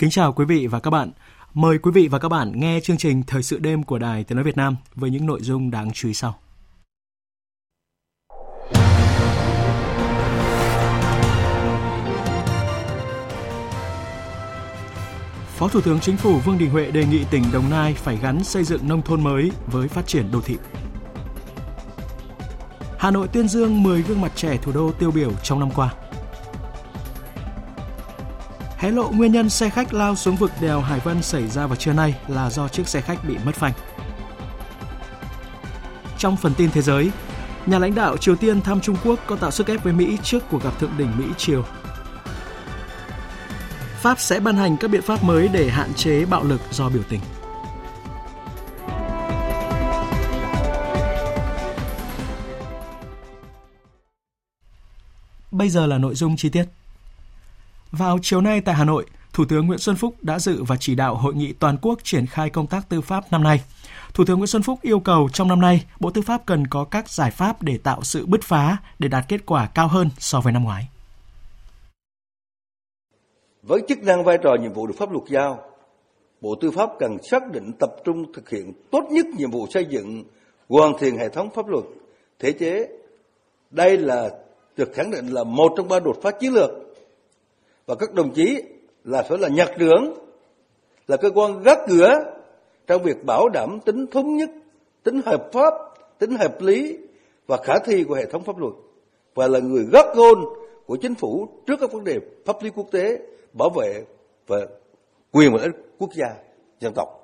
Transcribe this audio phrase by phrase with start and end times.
[0.00, 1.10] Kính chào quý vị và các bạn.
[1.54, 4.36] Mời quý vị và các bạn nghe chương trình Thời sự đêm của Đài Tiếng
[4.36, 6.38] nói Việt Nam với những nội dung đáng chú ý sau.
[15.56, 18.44] Phó Thủ tướng Chính phủ Vương Đình Huệ đề nghị tỉnh Đồng Nai phải gắn
[18.44, 20.56] xây dựng nông thôn mới với phát triển đô thị.
[22.98, 25.94] Hà Nội tuyên dương 10 gương mặt trẻ thủ đô tiêu biểu trong năm qua
[28.80, 31.76] hé lộ nguyên nhân xe khách lao xuống vực đèo Hải Vân xảy ra vào
[31.76, 33.72] trưa nay là do chiếc xe khách bị mất phanh.
[36.18, 37.10] Trong phần tin thế giới,
[37.66, 40.44] nhà lãnh đạo Triều Tiên thăm Trung Quốc có tạo sức ép với Mỹ trước
[40.50, 41.64] cuộc gặp thượng đỉnh Mỹ-Triều.
[44.00, 47.02] Pháp sẽ ban hành các biện pháp mới để hạn chế bạo lực do biểu
[47.08, 47.20] tình.
[55.50, 56.64] Bây giờ là nội dung chi tiết.
[57.92, 60.94] Vào chiều nay tại Hà Nội, Thủ tướng Nguyễn Xuân Phúc đã dự và chỉ
[60.94, 63.60] đạo hội nghị toàn quốc triển khai công tác tư pháp năm nay.
[64.14, 66.84] Thủ tướng Nguyễn Xuân Phúc yêu cầu trong năm nay, Bộ Tư pháp cần có
[66.84, 70.40] các giải pháp để tạo sự bứt phá để đạt kết quả cao hơn so
[70.40, 70.88] với năm ngoái.
[73.62, 75.58] Với chức năng vai trò nhiệm vụ được pháp luật giao,
[76.40, 79.86] Bộ Tư pháp cần xác định tập trung thực hiện tốt nhất nhiệm vụ xây
[79.90, 80.24] dựng,
[80.68, 81.84] hoàn thiện hệ thống pháp luật,
[82.38, 82.88] thể chế.
[83.70, 84.30] Đây là
[84.76, 86.70] được khẳng định là một trong ba đột phá chiến lược
[87.90, 88.62] và các đồng chí
[89.04, 90.14] là phải là nhạc trưởng,
[91.08, 92.08] là cơ quan gác cửa
[92.86, 94.50] trong việc bảo đảm tính thống nhất,
[95.02, 95.74] tính hợp pháp,
[96.18, 96.98] tính hợp lý
[97.46, 98.72] và khả thi của hệ thống pháp luật.
[99.34, 100.38] Và là người gác gôn
[100.86, 103.18] của chính phủ trước các vấn đề pháp lý quốc tế,
[103.52, 104.04] bảo vệ
[104.46, 104.56] và
[105.32, 106.34] quyền và lợi ích quốc gia,
[106.80, 107.19] dân tộc.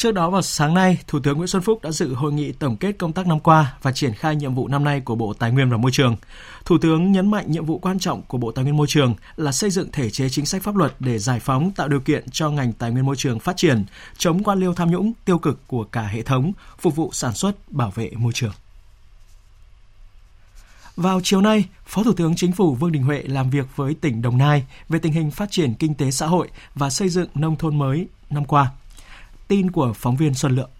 [0.00, 2.76] Trước đó vào sáng nay, Thủ tướng Nguyễn Xuân Phúc đã dự hội nghị tổng
[2.76, 5.50] kết công tác năm qua và triển khai nhiệm vụ năm nay của Bộ Tài
[5.50, 6.16] nguyên và Môi trường.
[6.64, 9.52] Thủ tướng nhấn mạnh nhiệm vụ quan trọng của Bộ Tài nguyên Môi trường là
[9.52, 12.50] xây dựng thể chế chính sách pháp luật để giải phóng tạo điều kiện cho
[12.50, 13.84] ngành tài nguyên môi trường phát triển,
[14.18, 17.72] chống quan liêu tham nhũng tiêu cực của cả hệ thống, phục vụ sản xuất,
[17.72, 18.52] bảo vệ môi trường.
[20.96, 24.22] Vào chiều nay, Phó Thủ tướng Chính phủ Vương Đình Huệ làm việc với tỉnh
[24.22, 27.56] Đồng Nai về tình hình phát triển kinh tế xã hội và xây dựng nông
[27.56, 28.70] thôn mới năm qua.
[29.50, 30.70] Tin của phóng viên Xuân Lượng.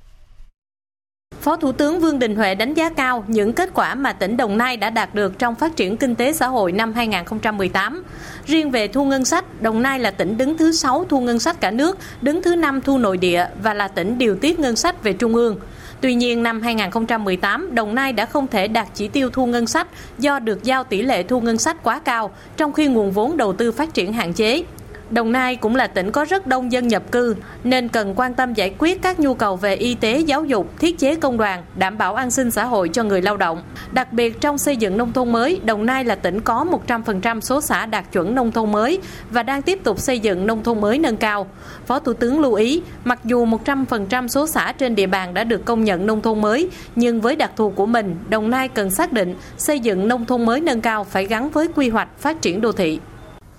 [1.41, 4.58] Phó Thủ tướng Vương Đình Huệ đánh giá cao những kết quả mà tỉnh Đồng
[4.58, 8.03] Nai đã đạt được trong phát triển kinh tế xã hội năm 2018.
[8.47, 11.60] Riêng về thu ngân sách, Đồng Nai là tỉnh đứng thứ 6 thu ngân sách
[11.60, 15.03] cả nước, đứng thứ 5 thu nội địa và là tỉnh điều tiết ngân sách
[15.03, 15.56] về trung ương.
[16.00, 19.88] Tuy nhiên, năm 2018, Đồng Nai đã không thể đạt chỉ tiêu thu ngân sách
[20.19, 23.53] do được giao tỷ lệ thu ngân sách quá cao, trong khi nguồn vốn đầu
[23.53, 24.62] tư phát triển hạn chế.
[25.10, 28.54] Đồng Nai cũng là tỉnh có rất đông dân nhập cư nên cần quan tâm
[28.54, 31.98] giải quyết các nhu cầu về y tế, giáo dục, thiết chế công đoàn, đảm
[31.98, 33.62] bảo an sinh xã hội cho người lao động.
[33.93, 37.60] Đặc biệt trong xây dựng nông thôn mới, Đồng Nai là tỉnh có 100% số
[37.60, 38.98] xã đạt chuẩn nông thôn mới
[39.31, 41.47] và đang tiếp tục xây dựng nông thôn mới nâng cao.
[41.87, 45.65] Phó Thủ tướng lưu ý, mặc dù 100% số xã trên địa bàn đã được
[45.65, 49.12] công nhận nông thôn mới, nhưng với đặc thù của mình, Đồng Nai cần xác
[49.12, 52.60] định xây dựng nông thôn mới nâng cao phải gắn với quy hoạch phát triển
[52.60, 53.00] đô thị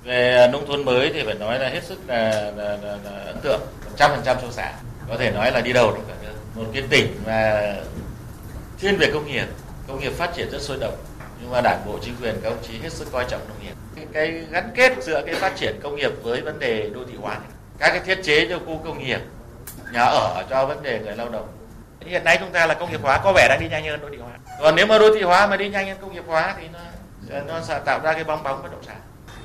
[0.04, 3.40] về nông thôn mới thì phải nói là hết sức là, là, là, là ấn
[3.44, 3.62] tượng
[3.96, 4.74] trăm phần trăm số xã
[5.10, 6.34] có thể nói là đi đầu trong cả nước.
[6.56, 7.62] Một cái tỉnh mà
[8.80, 9.46] thiên về công nghiệp
[9.88, 10.96] công nghiệp phát triển rất sôi động.
[11.42, 13.74] Nhưng mà đảng bộ chính quyền các ông chí hết sức coi trọng nông nghiệp.
[13.96, 17.14] Cái, cái gắn kết giữa cái phát triển công nghiệp với vấn đề đô thị
[17.22, 17.38] hóa
[17.80, 19.20] các cái thiết chế cho khu công nghiệp
[19.94, 21.48] nhà ở cho vấn đề người lao động.
[22.06, 24.10] Hiện nay chúng ta là công nghiệp hóa có vẻ đang đi nhanh hơn đô
[24.12, 24.32] thị hóa.
[24.62, 26.80] Còn nếu mà đô thị hóa mà đi nhanh hơn công nghiệp hóa thì nó
[27.48, 28.98] nó sẽ tạo ra cái bong bóng bất động sản.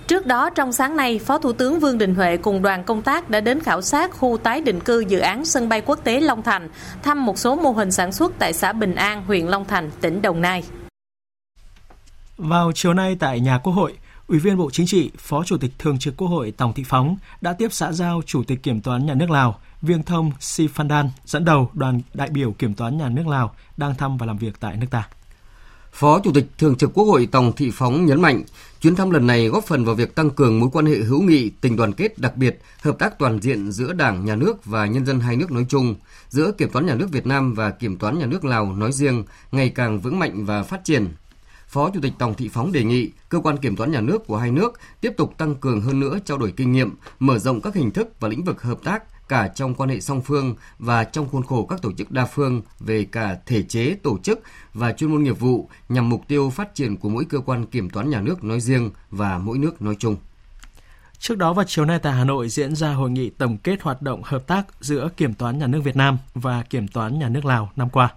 [0.07, 3.31] Trước đó, trong sáng nay, Phó Thủ tướng Vương Đình Huệ cùng đoàn công tác
[3.31, 6.43] đã đến khảo sát khu tái định cư dự án sân bay quốc tế Long
[6.43, 6.69] Thành,
[7.03, 10.23] thăm một số mô hình sản xuất tại xã Bình An, huyện Long Thành, tỉnh
[10.23, 10.65] Đồng Nai.
[12.39, 13.95] Vào chiều nay tại nhà Quốc hội,
[14.29, 17.17] Ủy viên Bộ Chính trị, Phó Chủ tịch Thường trực Quốc hội Tòng Thị Phóng
[17.41, 20.89] đã tiếp xã giao Chủ tịch Kiểm toán Nhà nước Lào Viêng Thông Si Phan
[20.89, 24.39] Đan dẫn đầu đoàn đại biểu Kiểm toán Nhà nước Lào đang thăm và làm
[24.39, 25.09] việc tại nước ta.
[25.99, 28.43] Phó Chủ tịch Thường trực Quốc hội Tòng Thị Phóng nhấn mạnh,
[28.81, 31.51] chuyến thăm lần này góp phần vào việc tăng cường mối quan hệ hữu nghị,
[31.51, 35.07] tình đoàn kết đặc biệt, hợp tác toàn diện giữa Đảng, Nhà nước và nhân
[35.07, 35.95] dân hai nước nói chung,
[36.29, 39.25] giữa Kiểm toán Nhà nước Việt Nam và Kiểm toán Nhà nước Lào nói riêng
[39.53, 41.09] ngày càng vững mạnh và phát triển.
[41.69, 44.37] Phó Chủ tịch Tòng Thị Phóng đề nghị cơ quan kiểm toán nhà nước của
[44.37, 47.75] hai nước tiếp tục tăng cường hơn nữa trao đổi kinh nghiệm, mở rộng các
[47.75, 51.29] hình thức và lĩnh vực hợp tác cả trong quan hệ song phương và trong
[51.29, 54.41] khuôn khổ các tổ chức đa phương về cả thể chế, tổ chức
[54.75, 57.91] và chuyên môn nghiệp vụ nhằm mục tiêu phát triển của mỗi cơ quan kiểm
[57.91, 60.17] toán nhà nước nói riêng và mỗi nước nói chung.
[61.19, 64.03] Trước đó vào chiều nay tại Hà Nội diễn ra hội nghị tổng kết hoạt
[64.03, 67.45] động hợp tác giữa Kiểm toán Nhà nước Việt Nam và Kiểm toán Nhà nước
[67.45, 68.13] Lào năm qua.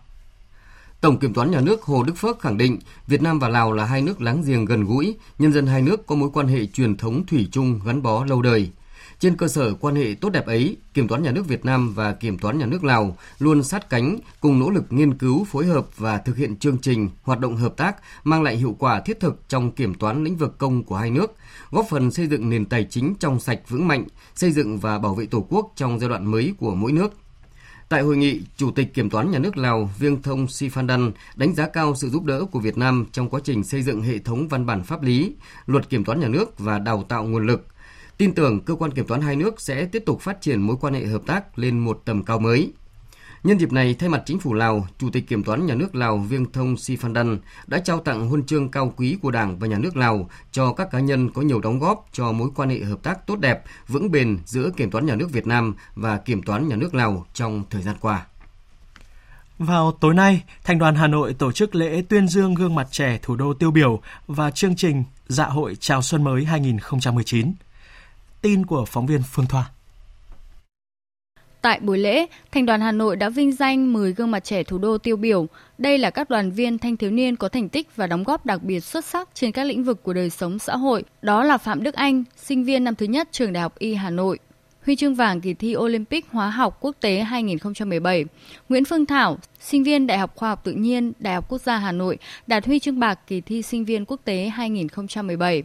[1.02, 3.86] Tổng Kiểm toán Nhà nước Hồ Đức Phước khẳng định Việt Nam và Lào là
[3.86, 6.98] hai nước láng giềng gần gũi, nhân dân hai nước có mối quan hệ truyền
[6.98, 8.72] thống thủy chung gắn bó lâu đời.
[9.20, 12.14] Trên cơ sở quan hệ tốt đẹp ấy, Kiểm toán Nhà nước Việt Nam và
[12.14, 15.98] Kiểm toán Nhà nước Lào luôn sát cánh cùng nỗ lực nghiên cứu, phối hợp
[15.98, 19.42] và thực hiện chương trình, hoạt động hợp tác mang lại hiệu quả thiết thực
[19.50, 21.36] trong kiểm toán lĩnh vực công của hai nước,
[21.72, 24.06] góp phần xây dựng nền tài chính trong sạch vững mạnh,
[24.36, 27.14] xây dựng và bảo vệ Tổ quốc trong giai đoạn mới của mỗi nước.
[27.90, 31.68] Tại hội nghị, Chủ tịch Kiểm toán Nhà nước Lào Viêng Thông Siphandan đánh giá
[31.68, 34.66] cao sự giúp đỡ của Việt Nam trong quá trình xây dựng hệ thống văn
[34.66, 37.66] bản pháp lý, luật kiểm toán nhà nước và đào tạo nguồn lực–
[38.20, 40.94] tin tưởng cơ quan kiểm toán hai nước sẽ tiếp tục phát triển mối quan
[40.94, 42.74] hệ hợp tác lên một tầm cao mới.
[43.44, 46.18] Nhân dịp này, thay mặt chính phủ Lào, Chủ tịch Kiểm toán Nhà nước Lào
[46.18, 49.98] Viêng Thông Siphandan đã trao tặng huân chương cao quý của Đảng và Nhà nước
[49.98, 53.28] Lào cho các cá nhân có nhiều đóng góp cho mối quan hệ hợp tác
[53.28, 56.76] tốt đẹp, vững bền giữa Kiểm toán Nhà nước Việt Nam và Kiểm toán Nhà
[56.76, 58.26] nước Lào trong thời gian qua.
[59.60, 63.20] Vào tối nay, Thành đoàn Hà Nội tổ chức lễ tuyên dương gương mặt trẻ
[63.22, 67.54] thủ đô tiêu biểu và chương trình Dạ hội chào xuân mới 2019.
[68.42, 69.72] Tin của phóng viên Phương Thoa.
[71.62, 74.78] Tại buổi lễ, Thành đoàn Hà Nội đã vinh danh 10 gương mặt trẻ thủ
[74.78, 75.48] đô tiêu biểu.
[75.78, 78.64] Đây là các đoàn viên thanh thiếu niên có thành tích và đóng góp đặc
[78.64, 81.04] biệt xuất sắc trên các lĩnh vực của đời sống xã hội.
[81.22, 84.10] Đó là Phạm Đức Anh, sinh viên năm thứ nhất trường Đại học Y Hà
[84.10, 84.40] Nội.
[84.86, 88.26] Huy chương vàng kỳ thi Olympic Hóa học Quốc tế 2017.
[88.70, 91.78] Nguyễn Phương Thảo, sinh viên Đại học Khoa học Tự nhiên, Đại học Quốc gia
[91.78, 95.64] Hà Nội, đạt huy chương bạc kỳ thi sinh viên quốc tế 2017.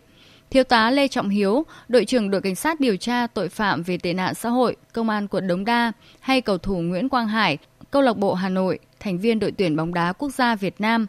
[0.54, 3.98] Thiếu tá Lê Trọng Hiếu, đội trưởng đội cảnh sát điều tra tội phạm về
[3.98, 7.58] tệ nạn xã hội, công an quận Đống Đa hay cầu thủ Nguyễn Quang Hải,
[7.90, 11.06] câu lạc bộ Hà Nội, thành viên đội tuyển bóng đá quốc gia Việt Nam.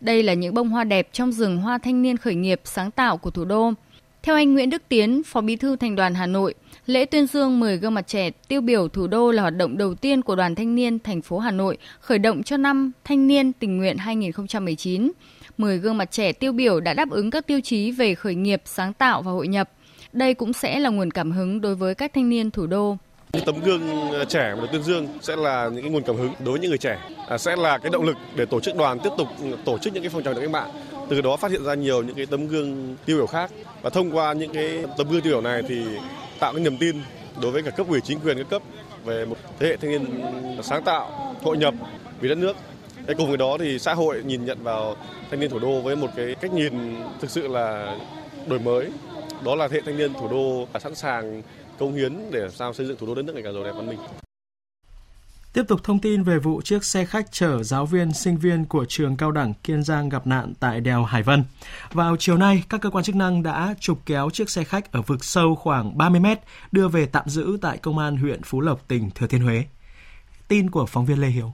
[0.00, 3.16] Đây là những bông hoa đẹp trong rừng hoa thanh niên khởi nghiệp sáng tạo
[3.16, 3.72] của thủ đô.
[4.22, 6.54] Theo anh Nguyễn Đức Tiến, Phó Bí thư Thành đoàn Hà Nội,
[6.86, 9.94] lễ tuyên dương 10 gương mặt trẻ tiêu biểu thủ đô là hoạt động đầu
[9.94, 13.52] tiên của Đoàn Thanh niên thành phố Hà Nội khởi động cho năm Thanh niên
[13.52, 15.12] tình nguyện 2019.
[15.58, 18.62] 10 gương mặt trẻ tiêu biểu đã đáp ứng các tiêu chí về khởi nghiệp,
[18.64, 19.70] sáng tạo và hội nhập.
[20.12, 22.96] Đây cũng sẽ là nguồn cảm hứng đối với các thanh niên thủ đô.
[23.32, 26.32] Những tấm gương ờ, trẻ được tuyên dương sẽ là những cái nguồn cảm hứng
[26.38, 28.98] đối với những người trẻ, à, sẽ là cái động lực để tổ chức đoàn
[29.00, 30.70] tiếp tục ừ, tổ chức những cái phong trào cách mạng.
[31.08, 33.50] Từ đó phát hiện ra nhiều những cái tấm gương tiêu biểu khác
[33.82, 35.84] và thông qua những cái tấm gương tiêu biểu này thì
[36.40, 36.96] tạo cái niềm tin
[37.42, 38.62] đối với cả cấp ủy chính quyền các cấp
[39.04, 40.06] về một thế hệ thanh niên
[40.62, 41.74] sáng tạo, hội nhập
[42.20, 42.56] vì đất nước
[43.06, 44.96] để cùng với đó thì xã hội nhìn nhận vào
[45.30, 46.72] thanh niên thủ đô với một cái cách nhìn
[47.20, 47.98] thực sự là
[48.46, 48.90] đổi mới.
[49.44, 51.42] Đó là hệ thanh niên thủ đô sẵn sàng
[51.78, 53.72] công hiến để làm sao xây dựng thủ đô đất nước ngày càng giàu đẹp
[53.76, 53.98] văn minh.
[55.52, 58.84] Tiếp tục thông tin về vụ chiếc xe khách chở giáo viên, sinh viên của
[58.88, 61.44] trường cao đẳng Kiên Giang gặp nạn tại đèo Hải Vân.
[61.92, 65.02] Vào chiều nay, các cơ quan chức năng đã trục kéo chiếc xe khách ở
[65.02, 66.38] vực sâu khoảng 30 mét
[66.72, 69.64] đưa về tạm giữ tại công an huyện Phú Lộc, tỉnh Thừa Thiên Huế.
[70.48, 71.52] Tin của phóng viên Lê Hiếu.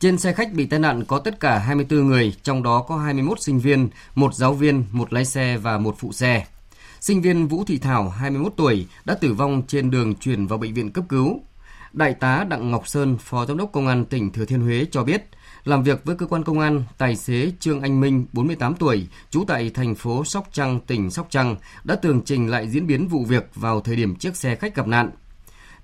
[0.00, 3.40] Trên xe khách bị tai nạn có tất cả 24 người, trong đó có 21
[3.40, 6.46] sinh viên, một giáo viên, một lái xe và một phụ xe.
[7.00, 10.74] Sinh viên Vũ Thị Thảo, 21 tuổi, đã tử vong trên đường chuyển vào bệnh
[10.74, 11.40] viện cấp cứu.
[11.92, 15.04] Đại tá Đặng Ngọc Sơn, Phó Giám đốc Công an tỉnh Thừa Thiên Huế cho
[15.04, 15.28] biết,
[15.64, 19.44] làm việc với cơ quan công an, tài xế Trương Anh Minh, 48 tuổi, trú
[19.44, 23.24] tại thành phố Sóc Trăng, tỉnh Sóc Trăng, đã tường trình lại diễn biến vụ
[23.24, 25.10] việc vào thời điểm chiếc xe khách gặp nạn.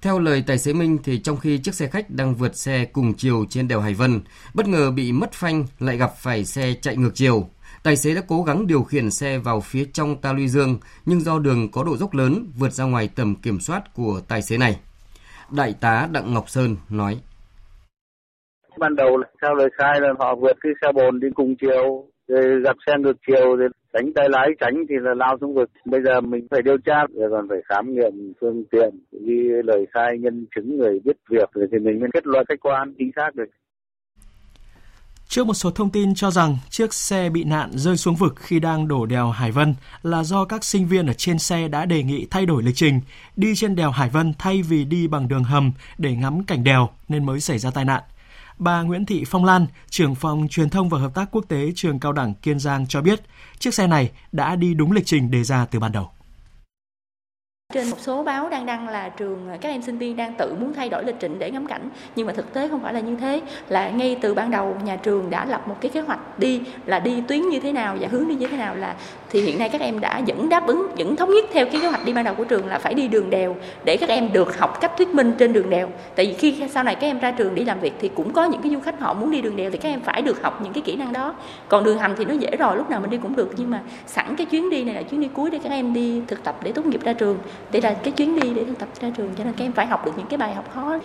[0.04, 3.14] Theo lời tài xế Minh thì trong khi chiếc xe khách đang vượt xe cùng
[3.16, 4.20] chiều trên đèo Hải Vân,
[4.54, 7.48] bất ngờ bị mất phanh lại gặp phải xe chạy ngược chiều.
[7.82, 11.20] Tài xế đã cố gắng điều khiển xe vào phía trong ta luy dương, nhưng
[11.20, 14.58] do đường có độ dốc lớn vượt ra ngoài tầm kiểm soát của tài xế
[14.58, 14.80] này.
[15.50, 17.20] Đại tá Đặng Ngọc Sơn nói.
[18.78, 22.60] Ban đầu theo lời khai là họ vượt cái xe bồn đi cùng chiều, rồi
[22.60, 26.00] gặp xe ngược chiều rồi đánh tay lái tránh thì là lao xuống vực bây
[26.04, 28.90] giờ mình phải điều tra rồi còn phải khám nghiệm phương tiện
[29.26, 32.60] ghi lời khai nhân chứng người biết việc rồi thì mình mới kết luận khách
[32.60, 33.48] quan chính xác được
[35.28, 38.60] Trước một số thông tin cho rằng chiếc xe bị nạn rơi xuống vực khi
[38.60, 42.02] đang đổ đèo Hải Vân là do các sinh viên ở trên xe đã đề
[42.02, 43.00] nghị thay đổi lịch trình,
[43.36, 46.88] đi trên đèo Hải Vân thay vì đi bằng đường hầm để ngắm cảnh đèo
[47.08, 48.02] nên mới xảy ra tai nạn.
[48.58, 52.00] Bà Nguyễn Thị Phong Lan, trưởng phòng truyền thông và hợp tác quốc tế trường
[52.00, 53.20] cao đẳng Kiên Giang cho biết,
[53.58, 56.10] chiếc xe này đã đi đúng lịch trình đề ra từ ban đầu.
[57.74, 60.54] Trên một số báo đang đăng là trường à, các em sinh viên đang tự
[60.60, 63.00] muốn thay đổi lịch trình để ngắm cảnh, nhưng mà thực tế không phải là
[63.00, 63.40] như thế.
[63.68, 66.98] Là ngay từ ban đầu nhà trường đã lập một cái kế hoạch đi là
[66.98, 68.94] đi tuyến như thế nào và hướng đi như thế nào là
[69.30, 71.88] thì hiện nay các em đã vẫn đáp ứng, vẫn thống nhất theo cái kế
[71.88, 74.58] hoạch đi ban đầu của trường là phải đi đường đèo để các em được
[74.58, 75.88] học cách thuyết minh trên đường đèo.
[76.14, 78.44] Tại vì khi sau này các em ra trường đi làm việc thì cũng có
[78.44, 80.60] những cái du khách họ muốn đi đường đèo thì các em phải được học
[80.62, 81.34] những cái kỹ năng đó.
[81.68, 83.80] Còn đường hầm thì nó dễ rồi, lúc nào mình đi cũng được nhưng mà
[84.06, 86.56] sẵn cái chuyến đi này là chuyến đi cuối để các em đi thực tập
[86.62, 87.38] để tốt nghiệp ra trường
[87.72, 89.86] đây là cái chuyến đi để thực tập ra trường cho nên các em phải
[89.86, 90.98] học được những cái bài học khó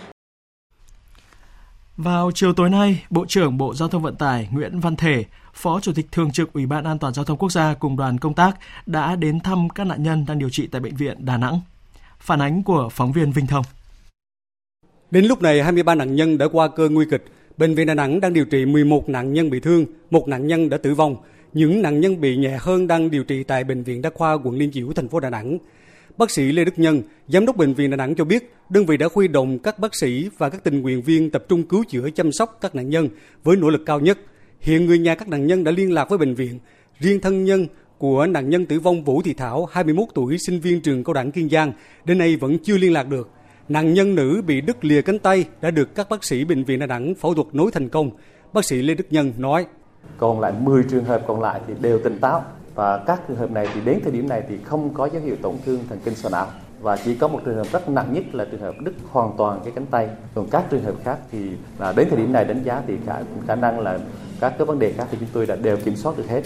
[2.01, 5.23] vào chiều tối nay, Bộ trưởng Bộ Giao thông Vận tải Nguyễn Văn Thể,
[5.53, 8.17] Phó Chủ tịch Thường trực Ủy ban An toàn Giao thông Quốc gia cùng đoàn
[8.17, 11.37] công tác đã đến thăm các nạn nhân đang điều trị tại Bệnh viện Đà
[11.37, 11.61] Nẵng.
[12.19, 13.65] Phản ánh của phóng viên Vinh Thông.
[15.11, 17.25] Đến lúc này, 23 nạn nhân đã qua cơn nguy kịch.
[17.57, 20.69] Bệnh viện Đà Nẵng đang điều trị 11 nạn nhân bị thương, một nạn nhân
[20.69, 21.15] đã tử vong.
[21.53, 24.57] Những nạn nhân bị nhẹ hơn đang điều trị tại Bệnh viện Đa khoa quận
[24.57, 25.57] Liên Chiểu, thành phố Đà Nẵng.
[26.19, 28.97] Bác sĩ Lê Đức Nhân, Giám đốc Bệnh viện Đà Nẵng cho biết, đơn vị
[28.97, 32.09] đã huy động các bác sĩ và các tình nguyện viên tập trung cứu chữa
[32.09, 33.09] chăm sóc các nạn nhân
[33.43, 34.17] với nỗ lực cao nhất.
[34.59, 36.59] Hiện người nhà các nạn nhân đã liên lạc với bệnh viện.
[36.99, 40.81] Riêng thân nhân của nạn nhân tử vong Vũ Thị Thảo, 21 tuổi, sinh viên
[40.81, 41.73] trường cao đẳng Kiên Giang,
[42.05, 43.29] đến nay vẫn chưa liên lạc được.
[43.69, 46.79] Nạn nhân nữ bị đứt lìa cánh tay đã được các bác sĩ bệnh viện
[46.79, 48.11] Đà Nẵng phẫu thuật nối thành công.
[48.53, 49.65] Bác sĩ Lê Đức Nhân nói:
[50.17, 52.45] Còn lại 10 trường hợp còn lại thì đều tỉnh táo,
[52.79, 55.35] và các trường hợp này thì đến thời điểm này thì không có dấu hiệu
[55.41, 56.47] tổn thương thần kinh sọ não
[56.81, 59.59] và chỉ có một trường hợp rất nặng nhất là trường hợp đứt hoàn toàn
[59.63, 61.39] cái cánh tay còn các trường hợp khác thì
[61.79, 63.15] là đến thời điểm này đánh giá thì khả
[63.47, 63.99] khả năng là
[64.39, 66.41] các cái vấn đề khác thì chúng tôi đã đều kiểm soát được hết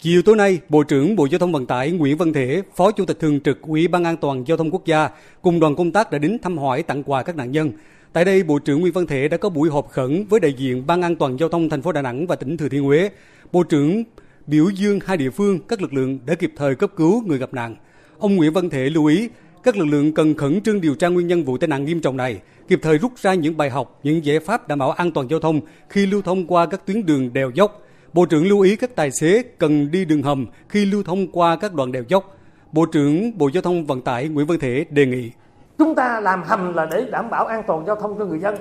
[0.00, 3.04] Chiều tối nay, Bộ trưởng Bộ Giao thông Vận tải Nguyễn Văn Thể, Phó Chủ
[3.04, 5.10] tịch Thường trực Ủy ban An toàn Giao thông Quốc gia
[5.42, 7.72] cùng đoàn công tác đã đến thăm hỏi tặng quà các nạn nhân.
[8.12, 10.86] Tại đây, Bộ trưởng Nguyễn Văn Thể đã có buổi họp khẩn với đại diện
[10.86, 13.10] Ban An toàn Giao thông thành phố Đà Nẵng và tỉnh Thừa Thiên Huế.
[13.52, 14.04] Bộ trưởng
[14.46, 17.54] biểu dương hai địa phương các lực lượng đã kịp thời cấp cứu người gặp
[17.54, 17.76] nạn.
[18.18, 19.28] Ông Nguyễn Văn Thể lưu ý
[19.62, 22.16] các lực lượng cần khẩn trương điều tra nguyên nhân vụ tai nạn nghiêm trọng
[22.16, 25.28] này, kịp thời rút ra những bài học, những giải pháp đảm bảo an toàn
[25.30, 27.82] giao thông khi lưu thông qua các tuyến đường đèo dốc.
[28.12, 31.56] Bộ trưởng lưu ý các tài xế cần đi đường hầm khi lưu thông qua
[31.56, 32.36] các đoạn đèo dốc.
[32.72, 35.30] Bộ trưởng Bộ Giao thông Vận tải Nguyễn Văn Thể đề nghị
[35.78, 38.54] Chúng ta làm hầm là để đảm bảo an toàn giao thông cho người dân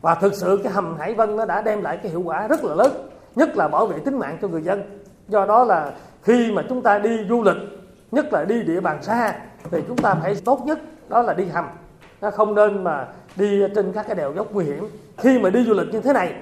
[0.00, 2.64] và thực sự cái hầm Hải Vân nó đã đem lại cái hiệu quả rất
[2.64, 2.92] là lớn,
[3.36, 6.82] nhất là bảo vệ tính mạng cho người dân do đó là khi mà chúng
[6.82, 7.56] ta đi du lịch
[8.10, 9.34] nhất là đi địa bàn xa
[9.70, 11.64] thì chúng ta phải tốt nhất đó là đi hầm.
[12.20, 14.88] Nó không nên mà đi trên các cái đèo dốc nguy hiểm.
[15.18, 16.34] Khi mà đi du lịch như thế này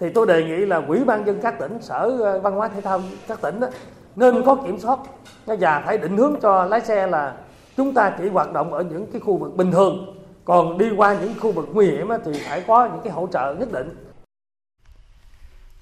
[0.00, 2.80] thì tôi đề nghị là quỹ ban dân các tỉnh sở ờ, văn hóa thể
[2.80, 3.68] thao các tỉnh đó,
[4.16, 4.98] nên có kiểm soát.
[5.46, 7.34] Và phải định hướng cho lái xe là
[7.76, 10.16] chúng ta chỉ hoạt động ở những cái khu vực bình thường.
[10.44, 13.54] Còn đi qua những khu vực nguy hiểm thì phải có những cái hỗ trợ
[13.58, 14.11] nhất định.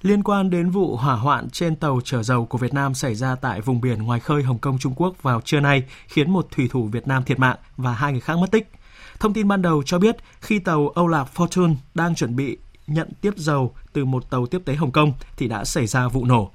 [0.01, 3.35] Liên quan đến vụ hỏa hoạn trên tàu chở dầu của Việt Nam xảy ra
[3.35, 6.67] tại vùng biển ngoài khơi Hồng Kông Trung Quốc vào trưa nay khiến một thủy
[6.71, 8.71] thủ Việt Nam thiệt mạng và hai người khác mất tích.
[9.19, 13.09] Thông tin ban đầu cho biết khi tàu Âu Lạc Fortune đang chuẩn bị nhận
[13.21, 16.51] tiếp dầu từ một tàu tiếp tế Hồng Kông thì đã xảy ra vụ nổ.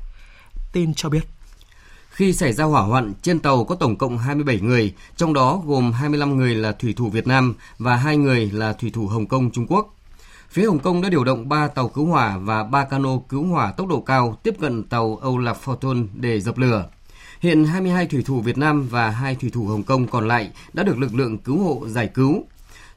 [0.72, 1.26] Tin cho biết
[2.10, 5.92] khi xảy ra hỏa hoạn, trên tàu có tổng cộng 27 người, trong đó gồm
[5.92, 9.50] 25 người là thủy thủ Việt Nam và 2 người là thủy thủ Hồng Kông
[9.50, 9.95] Trung Quốc.
[10.50, 13.72] Phía Hồng Kông đã điều động 3 tàu cứu hỏa và 3 cano cứu hỏa
[13.72, 16.84] tốc độ cao tiếp cận tàu Âu Lạc Fortune để dập lửa.
[17.40, 20.82] Hiện 22 thủy thủ Việt Nam và 2 thủy thủ Hồng Kông còn lại đã
[20.82, 22.44] được lực lượng cứu hộ giải cứu.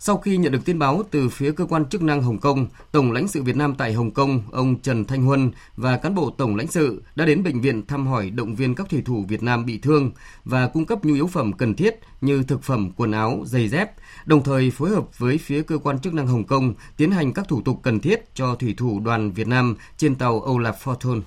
[0.01, 3.11] Sau khi nhận được tin báo từ phía cơ quan chức năng Hồng Kông, Tổng
[3.11, 6.55] lãnh sự Việt Nam tại Hồng Kông, ông Trần Thanh Huân và cán bộ Tổng
[6.55, 9.65] lãnh sự đã đến bệnh viện thăm hỏi động viên các thủy thủ Việt Nam
[9.65, 10.11] bị thương
[10.45, 13.91] và cung cấp nhu yếu phẩm cần thiết như thực phẩm, quần áo, giày dép,
[14.25, 17.47] đồng thời phối hợp với phía cơ quan chức năng Hồng Kông tiến hành các
[17.47, 21.21] thủ tục cần thiết cho thủy thủ đoàn Việt Nam trên tàu Olaf Fortune.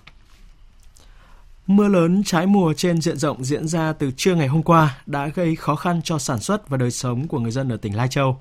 [1.67, 5.29] Mưa lớn trái mùa trên diện rộng diễn ra từ trưa ngày hôm qua đã
[5.29, 8.09] gây khó khăn cho sản xuất và đời sống của người dân ở tỉnh Lai
[8.09, 8.39] Châu.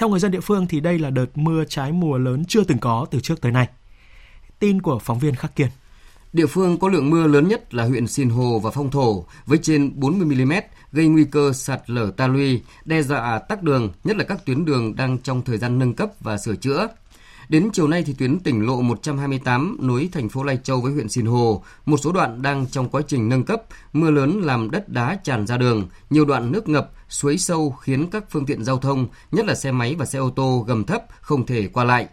[0.00, 2.78] Theo người dân địa phương thì đây là đợt mưa trái mùa lớn chưa từng
[2.78, 3.68] có từ trước tới nay.
[4.58, 5.68] Tin của phóng viên Khắc Kiên.
[6.32, 9.58] Địa phương có lượng mưa lớn nhất là huyện Sìn Hồ và Phong Thổ với
[9.62, 10.52] trên 40 mm
[10.92, 14.64] gây nguy cơ sạt lở ta luy, đe dọa tắc đường, nhất là các tuyến
[14.64, 16.88] đường đang trong thời gian nâng cấp và sửa chữa.
[17.50, 21.08] Đến chiều nay thì tuyến tỉnh lộ 128 nối thành phố Lai Châu với huyện
[21.08, 24.88] Sinh Hồ, một số đoạn đang trong quá trình nâng cấp, mưa lớn làm đất
[24.88, 28.78] đá tràn ra đường, nhiều đoạn nước ngập, suối sâu khiến các phương tiện giao
[28.78, 32.08] thông, nhất là xe máy và xe ô tô gầm thấp không thể qua lại.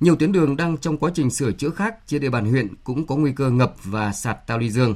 [0.00, 3.06] Nhiều tuyến đường đang trong quá trình sửa chữa khác trên địa bàn huyện cũng
[3.06, 4.94] có nguy cơ ngập và sạt tao ly dương.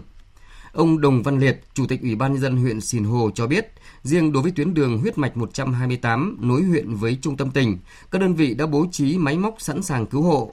[0.72, 3.72] Ông Đồng Văn Liệt, Chủ tịch Ủy ban nhân dân huyện Sìn Hồ cho biết,
[4.06, 7.78] riêng đối với tuyến đường huyết mạch 128 nối huyện với trung tâm tỉnh,
[8.10, 10.52] các đơn vị đã bố trí máy móc sẵn sàng cứu hộ.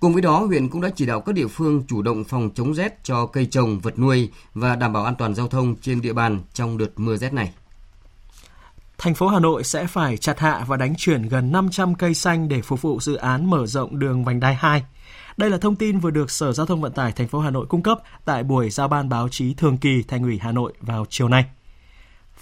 [0.00, 2.74] Cùng với đó, huyện cũng đã chỉ đạo các địa phương chủ động phòng chống
[2.74, 6.12] rét cho cây trồng, vật nuôi và đảm bảo an toàn giao thông trên địa
[6.12, 7.52] bàn trong đợt mưa rét này.
[8.98, 12.48] Thành phố Hà Nội sẽ phải chặt hạ và đánh chuyển gần 500 cây xanh
[12.48, 14.84] để phục vụ dự án mở rộng đường vành đai 2.
[15.36, 17.66] Đây là thông tin vừa được Sở Giao thông Vận tải thành phố Hà Nội
[17.66, 21.06] cung cấp tại buổi giao ban báo chí thường kỳ Thành ủy Hà Nội vào
[21.10, 21.44] chiều nay.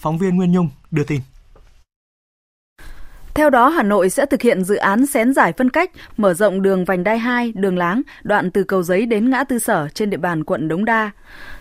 [0.02, 1.20] Phóng viên Nguyên Nhung đưa tin.
[3.34, 6.62] Theo đó, Hà Nội sẽ thực hiện dự án xén giải phân cách, mở rộng
[6.62, 10.10] đường vành đai 2, đường láng, đoạn từ cầu giấy đến ngã tư sở trên
[10.10, 11.10] địa bàn quận Đống Đa.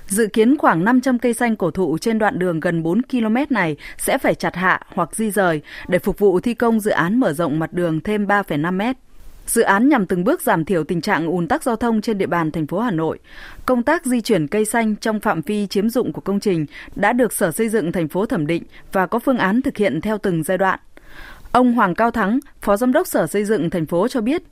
[0.07, 3.75] Dự kiến khoảng 500 cây xanh cổ thụ trên đoạn đường gần 4 km này
[3.97, 7.33] sẽ phải chặt hạ hoặc di rời để phục vụ thi công dự án mở
[7.33, 8.97] rộng mặt đường thêm 3,5 mét.
[9.51, 12.25] Dự án nhằm từng bước giảm thiểu tình trạng ùn tắc giao thông trên địa
[12.25, 13.19] bàn thành phố Hà Nội.
[13.65, 16.65] Công tác di chuyển cây xanh trong phạm vi chiếm dụng của công trình
[16.95, 20.01] đã được Sở Xây dựng thành phố thẩm định và có phương án thực hiện
[20.01, 20.79] theo từng giai đoạn.
[21.51, 24.43] Ông Hoàng Cao Thắng, Phó Giám đốc Sở Xây dựng thành phố cho biết.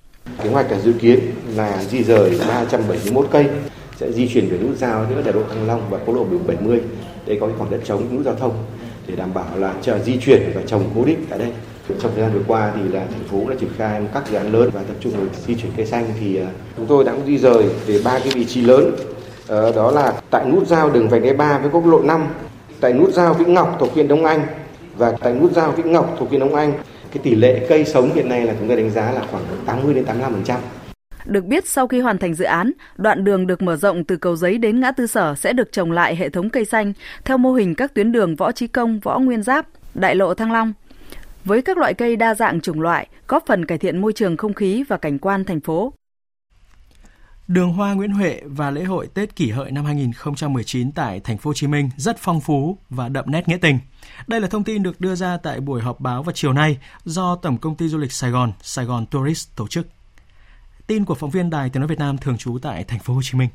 [0.44, 1.20] Kế hoạch là dự kiến
[1.56, 3.50] là di rời 371 cây
[3.96, 6.82] sẽ di chuyển về nút giao giữa đại lộ Thăng Long và quốc lộ 70
[7.26, 8.66] để có cái khoảng đất trống nút giao thông
[9.08, 11.52] để đảm bảo là chờ di chuyển và trồng cố định tại đây.
[12.00, 14.52] Trong thời gian vừa qua thì là thành phố đã triển khai các dự án
[14.52, 17.38] lớn và tập trung vào di chuyển cây xanh thì à, chúng tôi đã di
[17.38, 18.96] rời về ba cái vị trí lớn
[19.48, 22.28] ờ, đó là tại nút giao đường vành đai 3 với quốc lộ 5,
[22.80, 24.42] tại nút giao Vĩnh Ngọc thuộc huyện Đông Anh
[24.98, 26.74] và tại nút giao Vĩnh Ngọc thuộc huyện Đông Anh
[27.12, 29.94] cái tỷ lệ cây sống hiện nay là chúng ta đánh giá là khoảng 80
[29.94, 30.06] đến
[30.46, 30.58] 85%.
[31.26, 34.36] Được biết sau khi hoàn thành dự án, đoạn đường được mở rộng từ cầu
[34.36, 36.94] giấy đến ngã tư sở sẽ được trồng lại hệ thống cây xanh
[37.26, 40.52] theo mô hình các tuyến đường Võ Trí Công, Võ Nguyên Giáp, Đại lộ Thăng
[40.52, 40.74] Long.
[41.46, 44.54] Với các loại cây đa dạng chủng loại, góp phần cải thiện môi trường không
[44.54, 45.94] khí và cảnh quan thành phố.
[47.48, 51.50] Đường hoa Nguyễn Huệ và lễ hội Tết Kỷ Hợi năm 2019 tại thành phố
[51.50, 53.80] Hồ Chí Minh rất phong phú và đậm nét nghĩa tình.
[54.28, 57.36] Đây là thông tin được đưa ra tại buổi họp báo vào chiều nay do
[57.36, 59.88] Tổng công ty du lịch Sài Gòn, Sài Gòn Tourist tổ chức.
[60.88, 63.22] Tin của phóng viên Đài Tiếng nói Việt Nam thường trú tại thành phố Hồ
[63.24, 63.50] Chí Minh.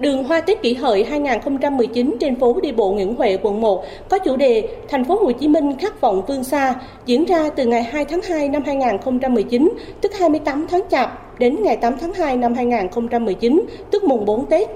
[0.00, 4.18] Đường Hoa Tết Kỷ Hợi 2019 trên phố đi bộ Nguyễn Huệ, quận 1 có
[4.18, 6.74] chủ đề Thành phố Hồ Chí Minh khát vọng vươn xa,
[7.06, 11.76] diễn ra từ ngày 2 tháng 2 năm 2019, tức 28 tháng Chạp, đến ngày
[11.76, 14.68] 8 tháng 2 năm 2019, tức mùng 4 Tết.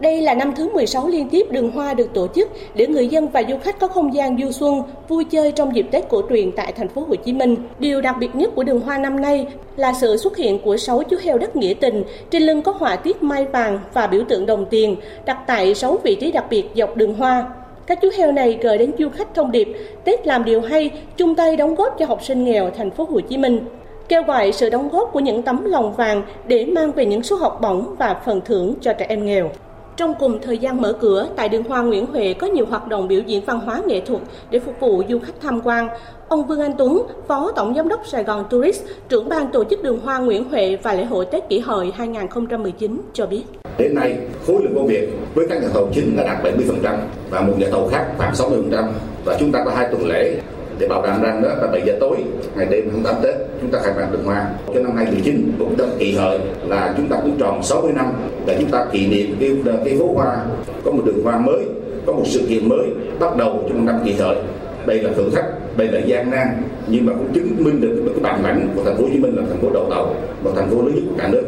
[0.00, 3.28] Đây là năm thứ 16 liên tiếp đường hoa được tổ chức để người dân
[3.28, 6.52] và du khách có không gian du xuân, vui chơi trong dịp Tết cổ truyền
[6.52, 7.56] tại thành phố Hồ Chí Minh.
[7.78, 11.02] Điều đặc biệt nhất của đường hoa năm nay là sự xuất hiện của 6
[11.02, 14.46] chú heo đất nghĩa tình, trên lưng có họa tiết mai vàng và biểu tượng
[14.46, 17.48] đồng tiền, đặt tại 6 vị trí đặc biệt dọc đường hoa.
[17.86, 19.68] Các chú heo này gửi đến du khách thông điệp
[20.04, 23.20] Tết làm điều hay, chung tay đóng góp cho học sinh nghèo thành phố Hồ
[23.20, 23.60] Chí Minh
[24.08, 27.40] kêu gọi sự đóng góp của những tấm lòng vàng để mang về những suất
[27.40, 29.50] học bổng và phần thưởng cho trẻ em nghèo.
[29.96, 33.08] Trong cùng thời gian mở cửa, tại đường Hoa Nguyễn Huệ có nhiều hoạt động
[33.08, 35.88] biểu diễn văn hóa nghệ thuật để phục vụ du khách tham quan.
[36.28, 39.82] Ông Vương Anh Tuấn, Phó Tổng Giám đốc Sài Gòn Tourist, trưởng ban tổ chức
[39.82, 43.42] đường Hoa Nguyễn Huệ và lễ hội Tết Kỷ Hợi 2019 cho biết.
[43.78, 46.96] Đến nay, khối lượng công việc với các nhà thầu chính đã đạt 70%
[47.30, 48.84] và một nhà thầu khác khoảng 60%
[49.24, 50.34] và chúng ta có hai tuần lễ
[50.78, 52.16] để bảo đảm rằng đó là 7 giờ tối
[52.56, 54.46] ngày đêm 28 Tết chúng ta khai mạc đường hoa.
[54.74, 58.06] Cho năm 2019 cũng rất kỳ hợi là chúng ta cũng tròn 60 năm
[58.46, 60.36] để chúng ta kỷ niệm cái, cái phố hoa.
[60.84, 61.64] Có một đường hoa mới
[62.06, 62.86] có một sự kiện mới
[63.20, 64.36] bắt đầu trong năm kỳ hợi.
[64.86, 65.44] Đây là thử thách
[65.76, 66.46] đây là gian nan
[66.88, 69.36] nhưng mà cũng chứng minh được cái bản lãnh của thành phố Hồ Chí Minh
[69.36, 71.42] là thành phố đầu tàu và thành phố lớn nhất của cả nước.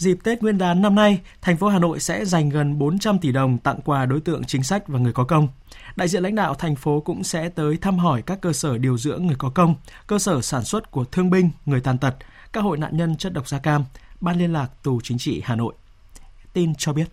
[0.00, 3.32] Dịp Tết Nguyên đán năm nay, thành phố Hà Nội sẽ dành gần 400 tỷ
[3.32, 5.48] đồng tặng quà đối tượng chính sách và người có công.
[5.96, 8.98] Đại diện lãnh đạo thành phố cũng sẽ tới thăm hỏi các cơ sở điều
[8.98, 9.74] dưỡng người có công,
[10.06, 12.14] cơ sở sản xuất của thương binh, người tàn tật,
[12.52, 13.84] các hội nạn nhân chất độc da cam,
[14.20, 15.74] Ban liên lạc tù chính trị Hà Nội.
[16.52, 17.06] Tin cho biết.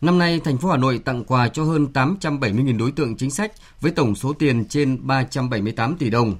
[0.00, 3.52] Năm nay, thành phố Hà Nội tặng quà cho hơn 870.000 đối tượng chính sách
[3.80, 6.34] với tổng số tiền trên 378 tỷ đồng.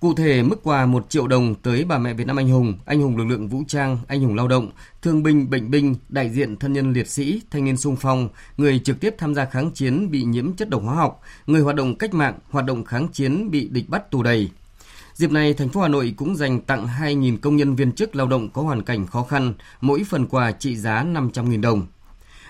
[0.00, 3.00] Cụ thể, mức quà 1 triệu đồng tới bà mẹ Việt Nam anh hùng, anh
[3.00, 4.70] hùng lực lượng vũ trang, anh hùng lao động,
[5.02, 8.78] thương binh, bệnh binh, đại diện thân nhân liệt sĩ, thanh niên sung phong, người
[8.78, 11.98] trực tiếp tham gia kháng chiến bị nhiễm chất độc hóa học, người hoạt động
[11.98, 14.50] cách mạng, hoạt động kháng chiến bị địch bắt tù đầy.
[15.14, 18.26] Dịp này, thành phố Hà Nội cũng dành tặng 2.000 công nhân viên chức lao
[18.26, 21.86] động có hoàn cảnh khó khăn, mỗi phần quà trị giá 500.000 đồng.